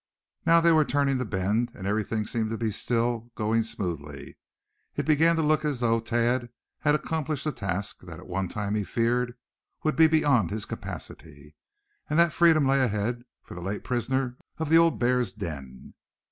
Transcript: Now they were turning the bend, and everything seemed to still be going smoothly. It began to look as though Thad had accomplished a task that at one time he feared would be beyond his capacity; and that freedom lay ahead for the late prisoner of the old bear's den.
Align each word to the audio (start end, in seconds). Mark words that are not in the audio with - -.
Now 0.47 0.61
they 0.61 0.71
were 0.71 0.83
turning 0.83 1.19
the 1.19 1.25
bend, 1.25 1.69
and 1.75 1.85
everything 1.85 2.25
seemed 2.25 2.49
to 2.59 2.71
still 2.71 3.19
be 3.19 3.31
going 3.35 3.61
smoothly. 3.61 4.35
It 4.95 5.05
began 5.05 5.35
to 5.35 5.43
look 5.43 5.63
as 5.63 5.79
though 5.79 5.99
Thad 5.99 6.49
had 6.79 6.95
accomplished 6.95 7.45
a 7.45 7.51
task 7.51 7.99
that 7.99 8.17
at 8.19 8.25
one 8.25 8.47
time 8.47 8.73
he 8.73 8.83
feared 8.83 9.37
would 9.83 9.95
be 9.95 10.07
beyond 10.07 10.49
his 10.49 10.65
capacity; 10.65 11.55
and 12.09 12.17
that 12.17 12.33
freedom 12.33 12.67
lay 12.67 12.81
ahead 12.83 13.21
for 13.43 13.53
the 13.53 13.61
late 13.61 13.83
prisoner 13.83 14.37
of 14.57 14.71
the 14.71 14.77
old 14.79 14.97
bear's 14.97 15.33
den. 15.33 15.93